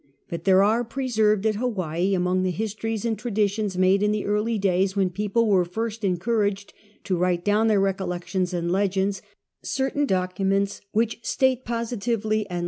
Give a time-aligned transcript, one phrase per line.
[0.31, 4.57] But there are preserved at Ha^vaii, among the histories and traditions made in the early
[4.57, 9.21] days when the people were first encouraged to write down their recollections and legends,
[9.61, 12.59] certain documents which state positively, and l